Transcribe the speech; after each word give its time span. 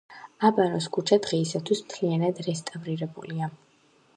აბანოს 0.47 0.87
ქუჩა 0.95 1.19
დღეისათვის 1.27 1.83
მთლიანად 1.89 2.41
რესტავრირებულია. 2.49 3.53